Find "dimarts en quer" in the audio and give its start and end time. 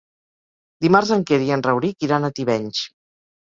0.85-1.39